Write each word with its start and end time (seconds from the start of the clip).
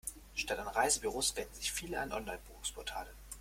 Statt 0.33 0.57
an 0.57 0.67
Reisebüros 0.67 1.35
wenden 1.37 1.53
sich 1.53 1.71
viele 1.71 1.99
an 2.01 2.11
Online-Buchungsportale. 2.11 3.13